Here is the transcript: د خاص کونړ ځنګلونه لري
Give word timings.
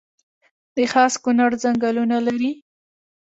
د 0.75 0.77
خاص 0.91 1.13
کونړ 1.23 1.51
ځنګلونه 1.63 2.17
لري 2.27 2.51